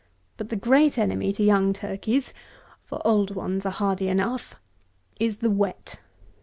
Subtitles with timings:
[0.35, 2.33] But the great enemy to young turkeys
[2.83, 4.55] (for old ones are hardy enough)
[5.19, 5.99] is the wet.